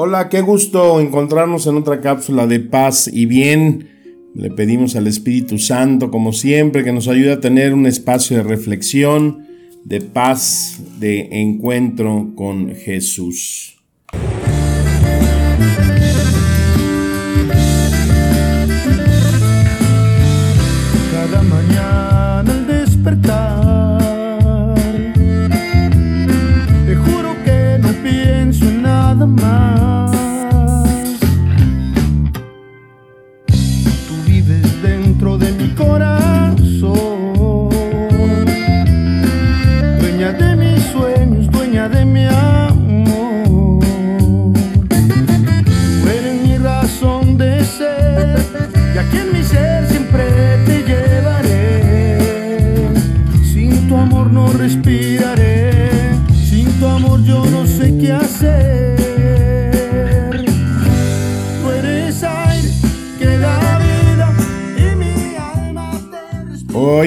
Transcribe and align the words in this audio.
Hola, 0.00 0.28
qué 0.28 0.42
gusto 0.42 1.00
encontrarnos 1.00 1.66
en 1.66 1.74
otra 1.74 2.00
cápsula 2.00 2.46
de 2.46 2.60
paz 2.60 3.10
y 3.12 3.26
bien. 3.26 3.88
Le 4.32 4.48
pedimos 4.48 4.94
al 4.94 5.08
Espíritu 5.08 5.58
Santo, 5.58 6.12
como 6.12 6.32
siempre, 6.32 6.84
que 6.84 6.92
nos 6.92 7.08
ayude 7.08 7.32
a 7.32 7.40
tener 7.40 7.74
un 7.74 7.84
espacio 7.84 8.36
de 8.36 8.44
reflexión, 8.44 9.44
de 9.82 10.00
paz, 10.00 10.80
de 11.00 11.28
encuentro 11.32 12.30
con 12.36 12.76
Jesús. 12.76 13.82
Cada 21.10 21.42
mañana 21.42 22.44
al 22.52 22.66
despertar, 22.68 23.57
en 29.36 29.97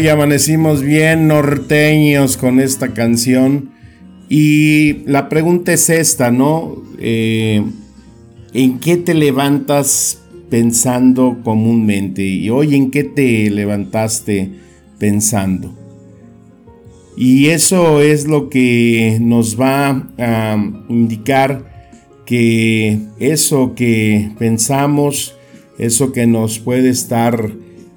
Hoy 0.02 0.08
amanecimos 0.08 0.82
bien 0.82 1.28
norteños 1.28 2.36
con 2.36 2.60
esta 2.60 2.92
canción 2.92 3.70
y 4.30 5.04
la 5.06 5.30
pregunta 5.30 5.74
es 5.74 5.92
esta, 5.92 6.32
¿no? 6.32 6.82
Eh, 6.98 7.64
¿En 8.52 8.80
qué 8.80 8.98
te 8.98 9.14
levantas 9.14 10.24
pensando 10.50 11.38
comúnmente? 11.44 12.24
Y 12.24 12.50
hoy, 12.50 12.76
¿en 12.76 12.90
qué 12.90 13.04
te 13.04 13.52
levantaste 13.52 14.50
pensando? 14.98 15.72
Y 17.16 17.50
eso 17.50 18.02
es 18.02 18.28
lo 18.28 18.50
que 18.50 19.20
nos 19.22 19.62
va 19.62 20.10
a 20.18 20.58
indicar 20.90 21.94
que 22.26 23.02
eso 23.20 23.76
que 23.76 24.32
pensamos, 24.40 25.36
eso 25.78 26.12
que 26.12 26.26
nos 26.26 26.58
puede 26.58 26.90
estar 26.90 27.52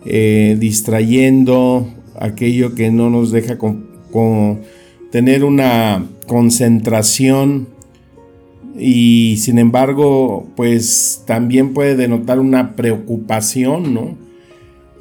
eh, 0.04 0.58
distrayendo, 0.60 1.93
aquello 2.18 2.74
que 2.74 2.90
no 2.90 3.10
nos 3.10 3.30
deja 3.30 3.58
con- 3.58 3.92
tener 5.10 5.44
una 5.44 6.04
concentración 6.26 7.68
y 8.78 9.36
sin 9.38 9.58
embargo 9.58 10.48
pues 10.56 11.22
también 11.26 11.74
puede 11.74 11.96
denotar 11.96 12.38
una 12.40 12.74
preocupación, 12.74 13.94
¿no? 13.94 14.16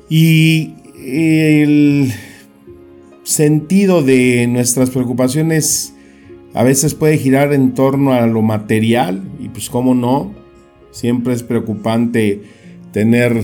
Y 0.10 0.74
el 1.06 2.12
sentido 3.24 4.04
de 4.04 4.48
nuestras 4.48 4.90
preocupaciones 4.90 5.94
a 6.54 6.64
veces 6.64 6.94
puede 6.94 7.18
girar 7.18 7.54
en 7.54 7.74
torno 7.74 8.14
a 8.14 8.28
lo 8.28 8.42
material 8.42 9.24
y 9.40 9.50
pues 9.50 9.70
cómo 9.70 9.96
no, 9.96 10.34
siempre 10.92 11.34
es 11.34 11.42
preocupante 11.42 12.42
tener 12.92 13.44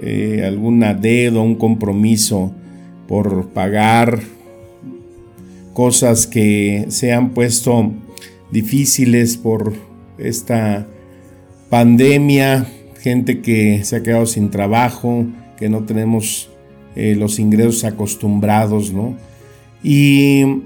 eh, 0.00 0.44
alguna 0.46 0.94
deuda, 0.94 1.40
un 1.40 1.56
compromiso 1.56 2.54
por 3.08 3.48
pagar 3.48 4.20
cosas 5.72 6.26
que 6.26 6.86
se 6.90 7.12
han 7.12 7.30
puesto 7.30 7.92
difíciles 8.52 9.36
por 9.36 9.72
esta 10.18 10.86
pandemia, 11.70 12.66
gente 13.00 13.40
que 13.40 13.82
se 13.84 13.96
ha 13.96 14.02
quedado 14.02 14.26
sin 14.26 14.50
trabajo, 14.50 15.24
que 15.56 15.68
no 15.68 15.84
tenemos 15.84 16.50
eh, 16.94 17.14
los 17.16 17.38
ingresos 17.38 17.84
acostumbrados, 17.84 18.92
¿no? 18.92 19.16
Y 19.82 20.62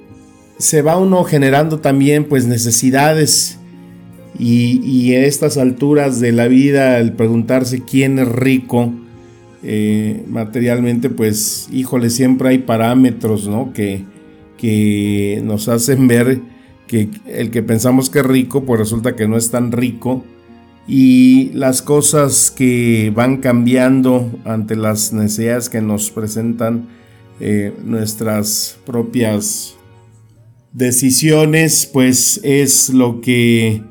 se 0.58 0.82
va 0.82 0.98
uno 0.98 1.22
generando 1.24 1.80
también 1.80 2.24
pues 2.24 2.46
necesidades 2.46 3.58
y, 4.38 4.80
y 4.84 5.14
a 5.14 5.26
estas 5.26 5.58
alturas 5.58 6.20
de 6.20 6.32
la 6.32 6.48
vida 6.48 6.98
el 6.98 7.12
preguntarse 7.12 7.82
quién 7.82 8.18
es 8.18 8.28
rico 8.28 8.92
eh, 9.62 10.24
materialmente 10.28 11.10
pues 11.10 11.68
híjole 11.72 12.10
siempre 12.10 12.50
hay 12.50 12.58
parámetros 12.58 13.46
¿no? 13.46 13.72
que, 13.72 14.04
que 14.58 15.40
nos 15.44 15.68
hacen 15.68 16.08
ver 16.08 16.40
que 16.86 17.08
el 17.26 17.50
que 17.50 17.62
pensamos 17.62 18.10
que 18.10 18.20
es 18.20 18.26
rico 18.26 18.64
pues 18.64 18.80
resulta 18.80 19.16
que 19.16 19.28
no 19.28 19.36
es 19.36 19.50
tan 19.50 19.72
rico 19.72 20.24
y 20.86 21.50
las 21.54 21.80
cosas 21.80 22.50
que 22.50 23.12
van 23.14 23.36
cambiando 23.36 24.30
ante 24.44 24.74
las 24.74 25.12
necesidades 25.12 25.68
que 25.68 25.80
nos 25.80 26.10
presentan 26.10 26.88
eh, 27.40 27.72
nuestras 27.84 28.78
propias 28.84 29.76
decisiones, 30.72 31.88
pues 31.92 32.40
es 32.42 32.90
lo 32.90 33.20
que 33.20 33.82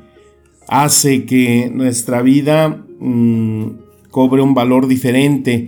hace 0.68 1.24
que 1.24 1.70
nuestra 1.72 2.22
vida 2.22 2.84
mm, 2.98 3.81
cobre 4.12 4.42
un 4.42 4.54
valor 4.54 4.86
diferente. 4.86 5.66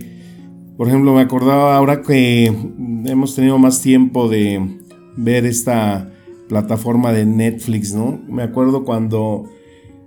Por 0.77 0.87
ejemplo, 0.87 1.13
me 1.13 1.21
acordaba 1.21 1.75
ahora 1.75 2.01
que 2.01 2.45
hemos 2.45 3.35
tenido 3.35 3.57
más 3.57 3.81
tiempo 3.81 4.29
de 4.29 4.79
ver 5.17 5.45
esta 5.45 6.13
plataforma 6.47 7.11
de 7.11 7.25
Netflix, 7.25 7.93
¿no? 7.93 8.21
Me 8.29 8.43
acuerdo 8.43 8.85
cuando 8.85 9.49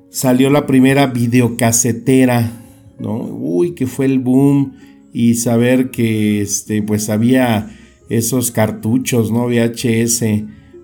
salió 0.09 0.51
la 0.51 0.67
primera 0.67 1.09
videocasetera, 1.09 2.51
¿no? 2.99 3.17
Uy, 3.17 3.75
que 3.75 3.87
fue 3.87 4.07
el 4.07 4.21
boom 4.21 4.75
y 5.13 5.35
saber 5.35 5.91
que 5.91 6.41
este 6.41 6.81
pues 6.81 7.11
había 7.11 7.69
esos 8.09 8.53
cartuchos, 8.53 9.33
¿no? 9.33 9.47
VHS 9.49 10.25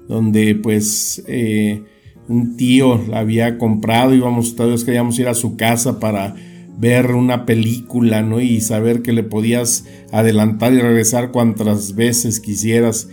donde 0.08 0.56
pues 0.56 1.22
eh, 1.28 1.82
un 2.28 2.56
tío 2.56 3.00
la 3.08 3.20
había 3.20 3.58
comprado, 3.58 4.12
íbamos 4.12 4.56
todos 4.56 4.84
queríamos 4.84 5.18
ir 5.20 5.28
a 5.28 5.34
su 5.34 5.56
casa 5.56 6.00
para 6.00 6.34
ver 6.76 7.12
una 7.12 7.46
película, 7.46 8.22
¿no? 8.22 8.40
Y 8.40 8.60
saber 8.60 9.02
que 9.02 9.12
le 9.12 9.22
podías 9.22 9.84
adelantar 10.12 10.72
y 10.72 10.80
regresar 10.80 11.30
cuantas 11.30 11.94
veces 11.94 12.40
quisieras. 12.40 13.08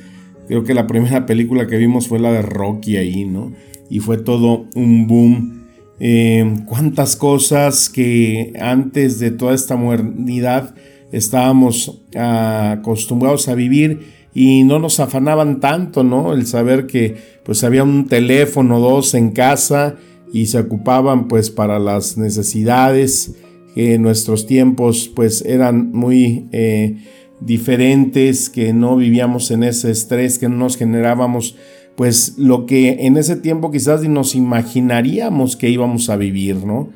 Creo 0.48 0.64
que 0.64 0.74
la 0.74 0.88
primera 0.88 1.26
película 1.26 1.68
que 1.68 1.78
vimos 1.78 2.08
fue 2.08 2.20
la 2.20 2.32
de 2.32 2.42
Rocky 2.42 2.98
ahí, 2.98 3.26
¿no? 3.26 3.54
Y 3.90 4.00
fue 4.00 4.18
todo 4.18 4.68
un 4.76 5.08
boom. 5.08 5.62
Eh, 6.00 6.56
cuántas 6.66 7.16
cosas 7.16 7.90
que 7.90 8.54
antes 8.60 9.20
de 9.20 9.30
toda 9.30 9.54
esta 9.54 9.76
modernidad 9.76 10.74
estábamos 11.12 12.02
ah, 12.16 12.78
acostumbrados 12.80 13.48
a 13.48 13.56
vivir 13.56 14.22
y 14.34 14.64
no 14.64 14.80
nos 14.80 15.00
afanaban 15.00 15.60
tanto, 15.60 16.04
¿no? 16.04 16.34
El 16.34 16.48
saber 16.48 16.88
que 16.88 17.18
pues 17.44 17.64
había 17.64 17.84
un 17.84 18.08
teléfono 18.08 18.78
o 18.78 18.80
dos 18.80 19.14
en 19.14 19.32
casa 19.32 19.98
y 20.34 20.48
se 20.48 20.60
ocupaban 20.60 21.28
pues 21.28 21.52
para 21.52 21.78
las 21.78 22.18
necesidades 22.18 23.36
que 23.76 23.96
en 23.96 24.02
nuestros 24.02 24.48
tiempos 24.48 25.12
pues 25.14 25.44
eran 25.46 25.92
muy 25.92 26.48
eh, 26.52 26.98
diferentes, 27.40 28.50
que 28.50 28.74
no 28.74 28.96
vivíamos 28.96 29.52
en 29.52 29.64
ese 29.64 29.92
estrés, 29.92 30.40
que 30.40 30.50
no 30.50 30.58
nos 30.58 30.78
generábamos 30.78 31.56
pues 31.96 32.36
lo 32.38 32.66
que 32.66 33.06
en 33.06 33.18
ese 33.18 33.36
tiempo 33.36 33.72
quizás 33.72 34.02
ni 34.02 34.08
nos 34.08 34.36
imaginaríamos 34.36 35.56
que 35.56 35.70
íbamos 35.70 36.10
a 36.10 36.16
vivir, 36.16 36.66
¿no? 36.66 36.90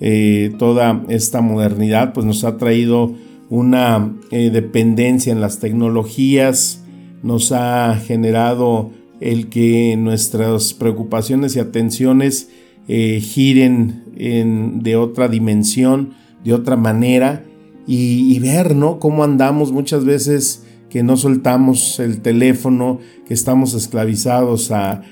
Eh, 0.00 0.52
toda 0.58 1.04
esta 1.08 1.40
modernidad 1.40 2.12
pues 2.12 2.26
nos 2.26 2.44
ha 2.44 2.56
traído 2.56 3.14
una 3.50 4.16
eh, 4.30 4.50
dependencia 4.50 5.32
en 5.32 5.40
las 5.40 5.60
tecnologías, 5.60 6.82
nos 7.22 7.52
ha 7.52 7.96
generado 7.96 8.90
el 9.20 9.48
que 9.48 9.96
nuestras 9.96 10.74
preocupaciones 10.74 11.54
y 11.54 11.60
atenciones 11.60 12.48
eh, 12.88 13.20
giren 13.20 14.04
en, 14.16 14.82
de 14.82 14.96
otra 14.96 15.28
dimensión, 15.28 16.14
de 16.44 16.54
otra 16.54 16.76
manera, 16.76 17.44
y, 17.86 18.38
ver, 18.38 18.76
¿no? 18.76 19.00
Cómo 19.00 19.24
andamos 19.24 19.72
muchas 19.72 20.04
veces 20.04 20.64
que 20.88 21.02
no 21.02 21.16
soltamos 21.16 21.98
el 21.98 22.20
teléfono, 22.20 23.00
que 23.26 23.34
estamos 23.34 23.74
esclavizados 23.74 24.70
a, 24.70 25.02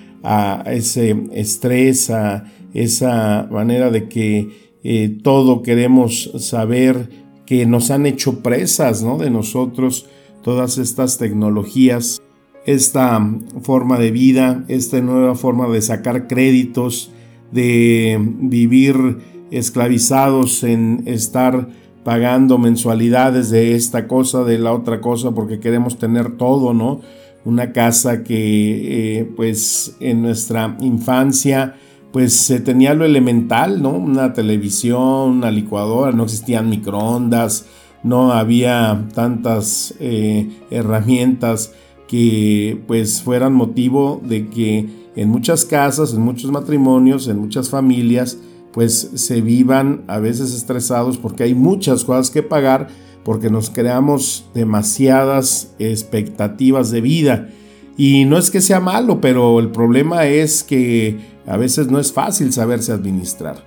ese 0.66 1.16
estrés, 1.32 2.10
a 2.10 2.44
esa 2.74 3.48
manera 3.50 3.90
de 3.90 4.08
que 4.08 4.48
eh, 4.84 5.18
todo 5.22 5.62
queremos 5.62 6.30
saber, 6.38 7.08
que 7.44 7.66
nos 7.66 7.90
han 7.90 8.06
hecho 8.06 8.40
presas, 8.40 9.02
¿no? 9.02 9.18
De 9.18 9.30
nosotros 9.30 10.06
todas 10.42 10.78
estas 10.78 11.18
tecnologías, 11.18 12.22
esta 12.66 13.20
forma 13.62 13.98
de 13.98 14.10
vida, 14.10 14.64
esta 14.68 15.00
nueva 15.00 15.34
forma 15.34 15.68
de 15.68 15.82
sacar 15.82 16.28
créditos, 16.28 17.10
de 17.52 18.18
vivir 18.20 19.18
esclavizados 19.50 20.62
en 20.62 21.02
estar 21.06 21.68
pagando 22.04 22.58
mensualidades 22.58 23.50
de 23.50 23.74
esta 23.74 24.06
cosa, 24.06 24.44
de 24.44 24.58
la 24.58 24.72
otra 24.72 25.00
cosa, 25.00 25.32
porque 25.32 25.60
queremos 25.60 25.98
tener 25.98 26.36
todo, 26.36 26.72
¿no? 26.72 27.00
Una 27.44 27.72
casa 27.72 28.22
que 28.22 29.18
eh, 29.20 29.32
pues 29.36 29.96
en 30.00 30.22
nuestra 30.22 30.76
infancia 30.80 31.76
pues 32.12 32.34
se 32.34 32.60
tenía 32.60 32.94
lo 32.94 33.04
elemental, 33.04 33.82
¿no? 33.82 33.90
Una 33.90 34.32
televisión, 34.32 35.30
una 35.30 35.50
licuadora, 35.50 36.12
no 36.12 36.24
existían 36.24 36.68
microondas, 36.68 37.66
no 38.02 38.32
había 38.32 39.06
tantas 39.14 39.94
eh, 40.00 40.48
herramientas 40.70 41.72
que 42.10 42.76
pues 42.88 43.22
fueran 43.22 43.52
motivo 43.52 44.20
de 44.24 44.48
que 44.48 44.88
en 45.14 45.28
muchas 45.28 45.64
casas, 45.64 46.12
en 46.12 46.20
muchos 46.22 46.50
matrimonios, 46.50 47.28
en 47.28 47.38
muchas 47.38 47.70
familias, 47.70 48.36
pues 48.72 49.12
se 49.14 49.40
vivan 49.40 50.02
a 50.08 50.18
veces 50.18 50.52
estresados 50.52 51.18
porque 51.18 51.44
hay 51.44 51.54
muchas 51.54 52.02
cosas 52.02 52.32
que 52.32 52.42
pagar, 52.42 52.88
porque 53.22 53.48
nos 53.48 53.70
creamos 53.70 54.44
demasiadas 54.54 55.72
expectativas 55.78 56.90
de 56.90 57.00
vida. 57.00 57.48
Y 57.96 58.24
no 58.24 58.38
es 58.38 58.50
que 58.50 58.60
sea 58.60 58.80
malo, 58.80 59.20
pero 59.20 59.60
el 59.60 59.68
problema 59.68 60.26
es 60.26 60.64
que 60.64 61.16
a 61.46 61.56
veces 61.56 61.92
no 61.92 62.00
es 62.00 62.12
fácil 62.12 62.52
saberse 62.52 62.90
administrar. 62.90 63.64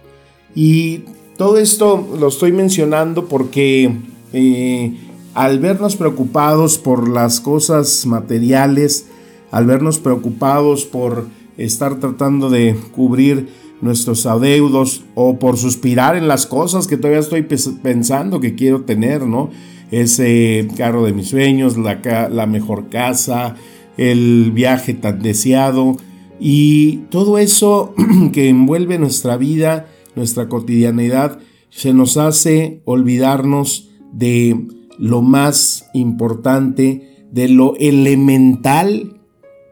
Y 0.53 1.03
todo 1.37 1.59
esto 1.59 2.09
lo 2.19 2.27
estoy 2.27 2.51
mencionando 2.51 3.25
porque 3.25 3.89
eh, 4.33 4.93
al 5.33 5.59
vernos 5.59 5.95
preocupados 5.95 6.77
por 6.77 7.09
las 7.09 7.39
cosas 7.39 8.05
materiales, 8.05 9.07
al 9.51 9.65
vernos 9.65 9.99
preocupados 9.99 10.85
por 10.85 11.27
estar 11.57 11.99
tratando 11.99 12.49
de 12.49 12.75
cubrir 12.93 13.49
nuestros 13.81 14.25
adeudos 14.25 15.03
o 15.15 15.39
por 15.39 15.57
suspirar 15.57 16.15
en 16.15 16.27
las 16.27 16.45
cosas 16.45 16.87
que 16.87 16.97
todavía 16.97 17.19
estoy 17.19 17.43
pensando 17.43 18.39
que 18.39 18.55
quiero 18.55 18.81
tener, 18.81 19.23
¿no? 19.27 19.49
Ese 19.91 20.67
carro 20.77 21.05
de 21.05 21.13
mis 21.13 21.29
sueños, 21.29 21.77
la, 21.77 22.29
la 22.29 22.45
mejor 22.47 22.89
casa, 22.89 23.55
el 23.97 24.51
viaje 24.51 24.93
tan 24.93 25.21
deseado 25.21 25.97
y 26.39 26.97
todo 27.09 27.37
eso 27.37 27.93
que 28.33 28.49
envuelve 28.49 28.97
nuestra 28.97 29.37
vida, 29.37 29.87
nuestra 30.15 30.47
cotidianidad, 30.47 31.39
se 31.69 31.93
nos 31.93 32.17
hace 32.17 32.81
olvidarnos 32.85 33.89
de 34.11 34.67
lo 34.97 35.21
más 35.21 35.89
importante, 35.93 37.27
de 37.31 37.47
lo 37.47 37.75
elemental 37.77 39.21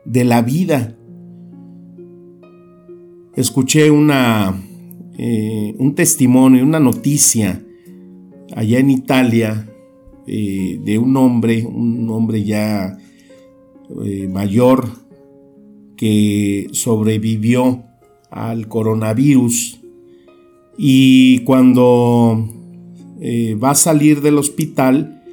de 0.05 0.23
la 0.23 0.41
vida. 0.41 0.97
Escuché 3.35 3.91
una, 3.91 4.59
eh, 5.17 5.75
un 5.77 5.93
testimonio, 5.95 6.63
una 6.63 6.79
noticia 6.79 7.63
allá 8.55 8.79
en 8.79 8.89
Italia 8.89 9.69
eh, 10.27 10.79
de 10.83 10.97
un 10.97 11.15
hombre, 11.17 11.65
un 11.65 12.09
hombre 12.09 12.43
ya 12.43 12.97
eh, 14.03 14.27
mayor 14.27 14.87
que 15.95 16.67
sobrevivió 16.71 17.83
al 18.29 18.67
coronavirus 18.67 19.81
y 20.77 21.39
cuando 21.39 22.60
va 23.21 23.71
a 23.71 23.75
salir 23.75 24.21
del 24.21 24.37
hospital, 24.37 25.23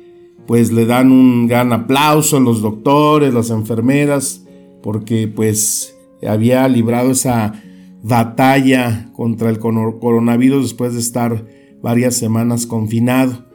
pues 0.46 0.73
le 0.73 0.87
dan 0.87 1.11
un 1.11 1.46
gran 1.46 1.73
aplauso 1.73 2.38
los 2.40 2.62
doctores, 2.62 3.32
las 3.32 3.50
enfermeras, 3.50 4.44
porque 4.82 5.29
pues 5.29 5.96
había 6.26 6.67
librado 6.69 7.11
esa 7.12 7.62
batalla 8.02 9.11
contra 9.14 9.50
el 9.50 9.58
coronavirus 9.58 10.62
después 10.62 10.94
de 10.94 11.00
estar 11.00 11.46
varias 11.82 12.14
semanas 12.14 12.67
confinado. 12.67 13.46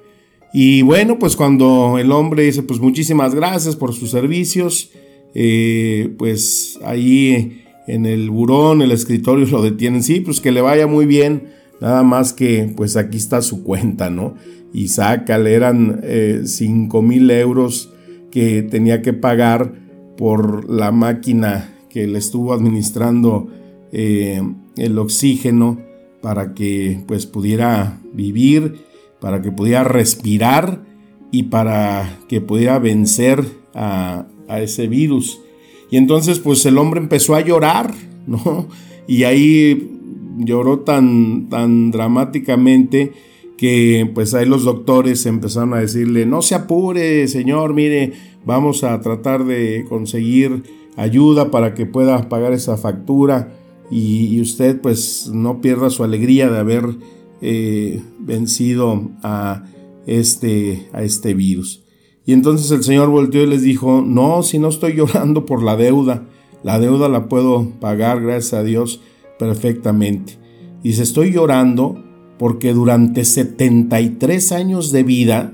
Y 0.54 0.84
bueno, 0.84 1.18
pues 1.18 1.36
cuando 1.36 1.98
el 1.98 2.12
hombre 2.12 2.44
dice, 2.44 2.62
pues 2.62 2.80
muchísimas 2.80 3.34
gracias 3.34 3.76
por 3.76 3.94
sus 3.94 4.12
servicios, 4.12 4.92
eh, 5.34 6.14
pues 6.18 6.80
ahí 6.86 7.64
en 7.88 8.06
el 8.06 8.30
burón, 8.30 8.82
el 8.82 8.92
escritorio 8.92 9.48
lo 9.52 9.64
detienen, 9.64 10.04
sí, 10.04 10.20
pues 10.20 10.40
que 10.40 10.52
le 10.52 10.62
vaya 10.62 10.86
muy 10.86 11.06
bien, 11.06 11.54
nada 11.84 12.02
más 12.02 12.32
que 12.32 12.72
pues 12.78 12.96
aquí 12.96 13.18
está 13.18 13.42
su 13.42 13.62
cuenta, 13.62 14.10
¿no? 14.10 14.36
Y 14.74 14.88
sácale, 14.88 15.54
eran 15.54 16.02
5 16.46 17.00
eh, 17.00 17.02
mil 17.02 17.30
euros 17.30 17.92
que 18.32 18.64
tenía 18.64 19.02
que 19.02 19.12
pagar 19.12 19.74
por 20.18 20.70
la 20.70 20.94
máquina 20.94 21.76
que 21.90 22.08
le 22.08 22.20
estuvo 22.20 22.54
administrando 22.54 23.50
eh, 23.92 24.42
el 24.78 24.98
oxígeno 24.98 25.78
para 26.22 26.54
que 26.54 27.04
pues 27.06 27.26
pudiera 27.26 28.00
vivir, 28.14 28.86
para 29.20 29.42
que 29.42 29.52
pudiera 29.52 29.84
respirar 29.84 30.86
y 31.34 31.44
para 31.44 32.18
que 32.30 32.40
pudiera 32.40 32.80
vencer 32.80 33.44
a, 33.76 34.26
a 34.48 34.62
ese 34.62 34.88
virus. 34.88 35.42
Y 35.92 35.98
entonces 35.98 36.40
pues 36.40 36.66
el 36.66 36.78
hombre 36.78 37.02
empezó 37.02 37.36
a 37.36 37.42
llorar, 37.42 37.94
¿no? 38.26 38.70
Y 39.06 39.26
ahí 39.26 39.93
lloró 40.38 40.80
tan, 40.80 41.50
tan 41.50 41.92
dramáticamente 41.92 43.12
que 43.58 44.10
pues 44.14 44.34
ahí 44.34 44.46
los 44.46 44.64
doctores 44.64 45.26
empezaron 45.26 45.74
a 45.74 45.80
decirle, 45.80 46.26
no 46.26 46.42
se 46.42 46.56
apure, 46.56 47.28
señor, 47.28 47.74
mire, 47.74 48.14
vamos 48.46 48.84
a 48.84 49.00
tratar 49.02 49.46
de 49.46 49.86
conseguir 49.88 50.64
ayuda 50.98 51.52
para 51.52 51.74
que 51.74 51.86
pueda 51.86 52.30
pagar 52.30 52.54
esa 52.54 52.78
factura 52.78 53.54
y, 53.90 54.42
usted 54.42 54.82
pues 54.82 55.30
no 55.32 55.62
pierda 55.62 55.90
su 55.90 56.04
alegría 56.04 56.50
de 56.50 56.58
haber 56.58 56.84
eh, 57.42 58.02
vencido 58.20 59.12
a 59.22 59.66
este, 60.08 60.88
a 60.94 61.04
este 61.04 61.34
virus. 61.34 61.84
Y 62.26 62.34
entonces 62.34 62.72
el 62.72 62.84
Señor 62.84 63.10
volteó 63.10 63.44
y 63.44 63.48
les 63.48 63.62
dijo, 63.62 64.02
no, 64.06 64.44
si 64.44 64.58
no 64.58 64.70
estoy 64.70 64.94
llorando 64.96 65.46
por 65.46 65.62
la 65.62 65.76
deuda, 65.76 66.26
la 66.64 66.80
deuda 66.80 67.10
la 67.10 67.28
puedo 67.28 67.70
pagar, 67.80 68.22
gracias 68.22 68.54
a 68.54 68.64
Dios, 68.64 69.02
perfectamente. 69.44 70.38
Se 70.84 71.04
estoy 71.04 71.34
llorando 71.34 72.02
porque 72.40 72.74
durante 72.74 73.26
73 73.26 74.52
años 74.54 74.92
de 74.92 75.04
vida 75.04 75.54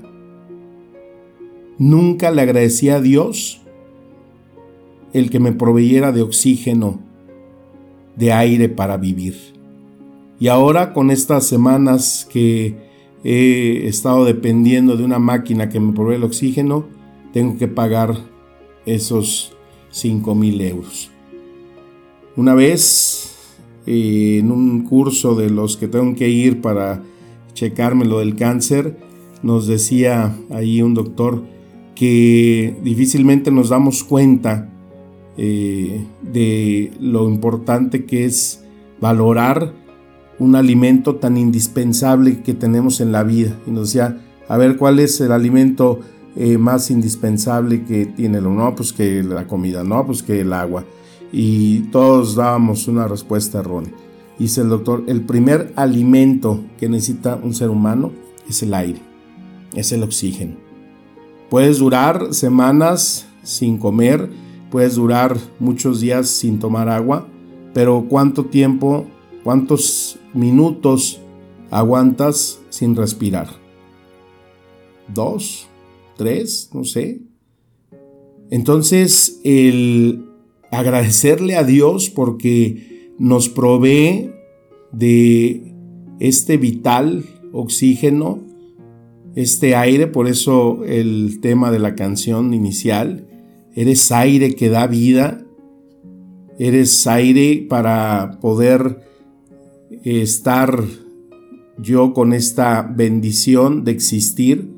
nunca 1.80 2.30
le 2.30 2.42
agradecí 2.42 2.90
a 2.90 3.02
Dios 3.02 3.62
el 5.14 5.32
que 5.32 5.40
me 5.40 5.54
proveyera 5.54 6.12
de 6.12 6.22
oxígeno, 6.22 7.00
de 8.16 8.32
aire 8.32 8.70
para 8.70 8.98
vivir. 8.98 9.36
Y 10.40 10.48
ahora 10.50 10.94
con 10.94 11.10
estas 11.10 11.48
semanas 11.48 12.28
que 12.32 12.76
he 13.24 13.88
estado 13.88 14.24
dependiendo 14.24 14.98
de 14.98 15.04
una 15.04 15.20
máquina 15.20 15.68
que 15.70 15.80
me 15.80 15.94
provee 15.94 16.16
el 16.16 16.24
oxígeno, 16.24 16.86
tengo 17.34 17.58
que 17.58 17.68
pagar 17.68 18.16
esos 18.86 19.54
5 19.90 20.36
mil 20.36 20.62
euros. 20.62 21.10
Una 22.36 22.54
vez 22.54 23.29
en 23.86 24.52
un 24.52 24.84
curso 24.84 25.36
de 25.36 25.50
los 25.50 25.78
que 25.78 25.88
tengo 25.88 26.16
que 26.16 26.30
ir 26.30 26.62
para 26.62 27.04
checarme 27.54 28.06
lo 28.06 28.20
del 28.20 28.36
cáncer, 28.36 28.98
nos 29.44 29.68
decía 29.68 30.36
ahí 30.50 30.82
un 30.82 30.94
doctor 30.94 31.44
que 31.96 32.76
difícilmente 32.84 33.52
nos 33.52 33.70
damos 33.70 34.04
cuenta 34.04 34.70
eh, 35.38 36.06
de 36.22 36.92
lo 37.00 37.30
importante 37.30 38.06
que 38.06 38.26
es 38.26 38.64
valorar 39.02 39.74
un 40.38 40.56
alimento 40.56 41.16
tan 41.16 41.38
indispensable 41.38 42.42
que 42.42 42.54
tenemos 42.54 43.02
en 43.02 43.12
la 43.12 43.24
vida. 43.24 43.58
Y 43.68 43.72
nos 43.72 43.88
decía, 43.88 44.18
a 44.48 44.58
ver, 44.58 44.78
¿cuál 44.78 45.00
es 45.00 45.20
el 45.20 45.32
alimento 45.32 46.00
eh, 46.36 46.58
más 46.58 46.90
indispensable 46.92 47.84
que 47.84 48.06
tiene? 48.06 48.40
No, 48.40 48.74
pues 48.76 48.94
que 48.94 49.22
la 49.24 49.48
comida, 49.48 49.84
no, 49.84 50.06
pues 50.06 50.24
que 50.24 50.42
el 50.42 50.54
agua 50.54 50.86
y 51.32 51.82
todos 51.92 52.36
dábamos 52.36 52.88
una 52.88 53.08
respuesta 53.08 53.60
errónea. 53.60 53.94
Dice 54.38 54.62
el 54.62 54.70
doctor, 54.70 55.04
el 55.08 55.22
primer 55.22 55.74
alimento 55.76 56.64
que 56.80 56.88
necesita 56.88 57.36
un 57.36 57.54
ser 57.54 57.70
humano 57.70 58.12
es 58.48 58.64
el 58.64 58.74
aire, 58.74 59.02
es 59.76 59.92
el 59.92 60.04
oxígeno. 60.04 60.56
Puedes 61.50 61.80
durar 61.80 62.34
semanas 62.34 63.28
sin 63.44 63.78
comer, 63.78 64.30
puedes 64.72 64.96
durar 64.96 65.38
muchos 65.60 66.00
días 66.00 66.30
sin 66.30 66.60
tomar 66.60 66.88
agua, 66.88 67.28
pero 67.74 68.06
¿cuánto 68.08 68.46
tiempo, 68.46 69.06
cuántos 69.44 70.18
minutos 70.34 71.20
aguantas 71.70 72.60
sin 72.70 72.96
respirar? 72.96 73.50
¿Dos? 75.14 75.68
¿Tres? 76.16 76.70
No 76.74 76.84
sé. 76.84 77.22
Entonces, 78.52 79.42
el 79.44 80.29
agradecerle 80.72 81.56
a 81.56 81.64
Dios 81.64 82.10
porque 82.10 83.14
nos 83.18 83.50
provee 83.50 84.32
de 84.92 85.74
este 86.20 86.58
vital 86.58 87.26
oxígeno, 87.52 88.40
este 89.36 89.76
aire, 89.76 90.08
por 90.08 90.28
eso 90.28 90.84
el 90.86 91.40
tema 91.42 91.72
de 91.72 91.80
la 91.80 91.96
canción 91.96 92.54
inicial, 92.54 93.28
eres 93.76 94.12
aire 94.12 94.56
que 94.56 94.70
da 94.70 94.88
vida, 94.88 95.46
eres 96.58 97.08
aire 97.08 97.66
para 97.70 98.40
poder 98.42 99.02
estar 100.04 100.84
yo 101.78 102.14
con 102.14 102.34
esta 102.34 102.82
bendición 102.82 103.84
de 103.84 103.92
existir 103.92 104.70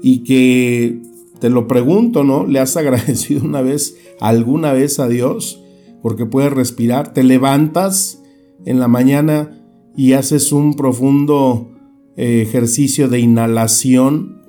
y 0.00 0.22
que 0.22 1.00
te 1.40 1.50
lo 1.50 1.66
pregunto, 1.68 2.24
¿no? 2.24 2.46
¿Le 2.46 2.60
has 2.60 2.76
agradecido 2.76 3.44
una 3.44 3.62
vez, 3.62 3.96
alguna 4.20 4.72
vez 4.72 4.98
a 4.98 5.08
Dios? 5.08 5.62
Porque 6.02 6.26
puedes 6.26 6.52
respirar, 6.52 7.12
te 7.12 7.24
levantas 7.24 8.22
en 8.64 8.80
la 8.80 8.88
mañana 8.88 9.64
y 9.96 10.12
haces 10.12 10.52
un 10.52 10.74
profundo 10.74 11.72
eh, 12.16 12.42
ejercicio 12.42 13.08
de 13.08 13.20
inhalación, 13.20 14.42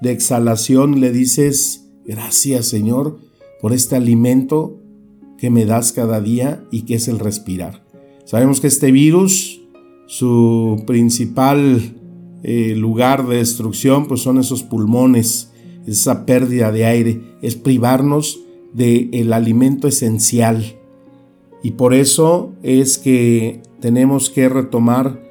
de 0.00 0.12
exhalación, 0.12 1.00
le 1.00 1.12
dices, 1.12 1.88
gracias 2.04 2.66
Señor 2.66 3.18
por 3.60 3.72
este 3.72 3.96
alimento 3.96 4.78
que 5.38 5.48
me 5.48 5.64
das 5.64 5.92
cada 5.92 6.20
día 6.20 6.64
y 6.70 6.82
que 6.82 6.96
es 6.96 7.08
el 7.08 7.18
respirar. 7.18 7.82
Sabemos 8.26 8.60
que 8.60 8.66
este 8.66 8.92
virus, 8.92 9.62
su 10.06 10.82
principal 10.86 11.94
eh, 12.42 12.74
lugar 12.76 13.26
de 13.26 13.36
destrucción, 13.36 14.06
pues 14.06 14.20
son 14.20 14.38
esos 14.38 14.62
pulmones, 14.62 15.52
esa 15.86 16.26
pérdida 16.26 16.72
de 16.72 16.84
aire, 16.84 17.20
es 17.42 17.56
privarnos 17.56 18.40
del 18.72 19.10
el 19.12 19.32
alimento 19.32 19.88
esencial. 19.88 20.76
Y 21.62 21.72
por 21.72 21.94
eso 21.94 22.52
es 22.62 22.98
que 22.98 23.62
tenemos 23.80 24.30
que 24.30 24.48
retomar 24.48 25.22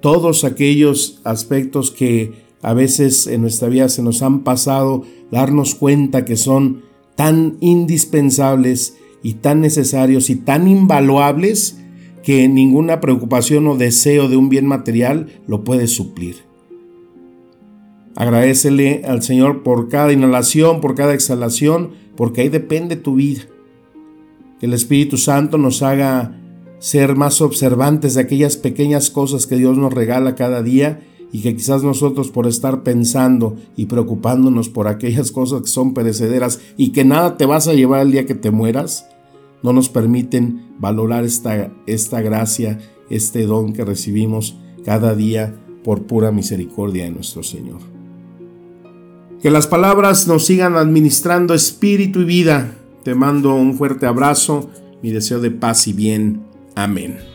todos 0.00 0.44
aquellos 0.44 1.20
aspectos 1.24 1.90
que 1.90 2.44
a 2.62 2.74
veces 2.74 3.26
en 3.26 3.42
nuestra 3.42 3.68
vida 3.68 3.88
se 3.88 4.02
nos 4.02 4.22
han 4.22 4.40
pasado, 4.40 5.02
darnos 5.30 5.74
cuenta 5.74 6.24
que 6.24 6.36
son 6.36 6.82
tan 7.14 7.56
indispensables 7.60 8.96
y 9.22 9.34
tan 9.34 9.60
necesarios 9.60 10.30
y 10.30 10.36
tan 10.36 10.68
invaluables 10.68 11.78
que 12.22 12.48
ninguna 12.48 13.00
preocupación 13.00 13.66
o 13.66 13.76
deseo 13.76 14.28
de 14.28 14.36
un 14.36 14.48
bien 14.48 14.66
material 14.66 15.28
lo 15.46 15.62
puede 15.62 15.86
suplir. 15.86 16.36
Agradecele 18.16 19.02
al 19.04 19.22
Señor 19.22 19.62
por 19.62 19.88
cada 19.88 20.12
inhalación, 20.12 20.80
por 20.80 20.94
cada 20.94 21.14
exhalación, 21.14 21.90
porque 22.16 22.42
ahí 22.42 22.48
depende 22.48 22.96
tu 22.96 23.16
vida. 23.16 23.42
Que 24.60 24.66
el 24.66 24.72
Espíritu 24.72 25.16
Santo 25.16 25.58
nos 25.58 25.82
haga 25.82 26.40
ser 26.78 27.16
más 27.16 27.40
observantes 27.40 28.14
de 28.14 28.20
aquellas 28.20 28.56
pequeñas 28.56 29.10
cosas 29.10 29.46
que 29.46 29.56
Dios 29.56 29.76
nos 29.78 29.92
regala 29.92 30.34
cada 30.34 30.62
día 30.62 31.00
y 31.32 31.40
que 31.40 31.56
quizás 31.56 31.82
nosotros 31.82 32.30
por 32.30 32.46
estar 32.46 32.84
pensando 32.84 33.56
y 33.74 33.86
preocupándonos 33.86 34.68
por 34.68 34.86
aquellas 34.86 35.32
cosas 35.32 35.62
que 35.62 35.68
son 35.68 35.94
perecederas 35.94 36.60
y 36.76 36.90
que 36.90 37.04
nada 37.04 37.36
te 37.36 37.46
vas 37.46 37.66
a 37.66 37.72
llevar 37.72 38.02
el 38.02 38.12
día 38.12 38.26
que 38.26 38.36
te 38.36 38.52
mueras, 38.52 39.08
no 39.62 39.72
nos 39.72 39.88
permiten 39.88 40.66
valorar 40.78 41.24
esta, 41.24 41.72
esta 41.86 42.20
gracia, 42.20 42.78
este 43.10 43.46
don 43.46 43.72
que 43.72 43.84
recibimos 43.84 44.56
cada 44.84 45.14
día 45.14 45.58
por 45.82 46.02
pura 46.02 46.30
misericordia 46.30 47.04
de 47.04 47.10
nuestro 47.10 47.42
Señor. 47.42 47.93
Que 49.44 49.50
las 49.50 49.66
palabras 49.66 50.26
nos 50.26 50.46
sigan 50.46 50.74
administrando 50.74 51.52
espíritu 51.52 52.20
y 52.20 52.24
vida. 52.24 52.72
Te 53.02 53.14
mando 53.14 53.54
un 53.54 53.76
fuerte 53.76 54.06
abrazo, 54.06 54.70
mi 55.02 55.10
deseo 55.10 55.38
de 55.38 55.50
paz 55.50 55.86
y 55.86 55.92
bien. 55.92 56.40
Amén. 56.74 57.33